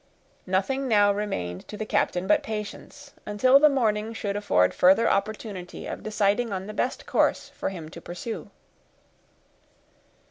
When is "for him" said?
7.49-7.87